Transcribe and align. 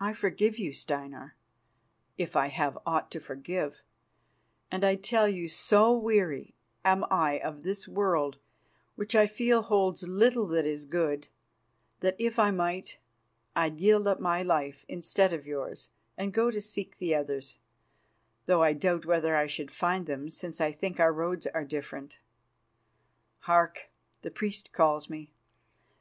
I 0.00 0.12
forgive 0.12 0.58
you, 0.58 0.72
Steinar, 0.72 1.36
if 2.18 2.34
I 2.34 2.48
have 2.48 2.76
aught 2.84 3.12
to 3.12 3.20
forgive, 3.20 3.84
and 4.72 4.82
I 4.82 4.96
tell 4.96 5.28
you, 5.28 5.46
so 5.46 5.96
weary 5.96 6.56
am 6.84 7.04
I 7.12 7.38
of 7.38 7.62
this 7.62 7.86
world, 7.86 8.38
which 8.96 9.14
I 9.14 9.28
feel 9.28 9.62
holds 9.62 10.02
little 10.02 10.48
that 10.48 10.66
is 10.66 10.84
good, 10.84 11.28
that, 12.00 12.16
if 12.18 12.40
I 12.40 12.50
might, 12.50 12.98
I'd 13.54 13.78
yield 13.78 14.08
up 14.08 14.18
my 14.18 14.42
life 14.42 14.84
instead 14.88 15.32
of 15.32 15.46
yours, 15.46 15.90
and 16.18 16.34
go 16.34 16.50
to 16.50 16.60
seek 16.60 16.96
the 16.98 17.14
others, 17.14 17.60
though 18.46 18.64
I 18.64 18.72
doubt 18.72 19.06
whether 19.06 19.36
I 19.36 19.46
should 19.46 19.70
find 19.70 20.06
them, 20.06 20.28
since 20.28 20.60
I 20.60 20.72
think 20.72 20.96
that 20.96 21.04
our 21.04 21.12
roads 21.12 21.46
are 21.46 21.64
different. 21.64 22.18
Hark! 23.42 23.90
the 24.22 24.30
priests 24.32 24.68
call 24.72 25.00
me. 25.08 25.30